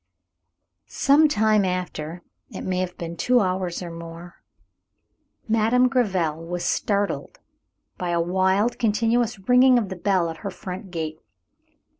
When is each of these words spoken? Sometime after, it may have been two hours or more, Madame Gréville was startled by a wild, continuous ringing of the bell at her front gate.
Sometime 0.87 1.63
after, 1.63 2.23
it 2.49 2.61
may 2.61 2.79
have 2.79 2.97
been 2.97 3.15
two 3.15 3.39
hours 3.39 3.83
or 3.83 3.91
more, 3.91 4.41
Madame 5.47 5.87
Gréville 5.91 6.43
was 6.47 6.65
startled 6.65 7.37
by 7.99 8.09
a 8.09 8.19
wild, 8.19 8.79
continuous 8.79 9.37
ringing 9.47 9.77
of 9.77 9.89
the 9.89 9.95
bell 9.95 10.27
at 10.31 10.37
her 10.37 10.49
front 10.49 10.89
gate. 10.89 11.19